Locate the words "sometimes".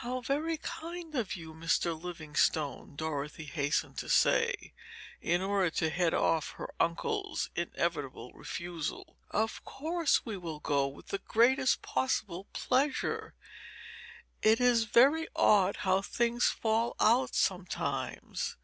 17.34-18.56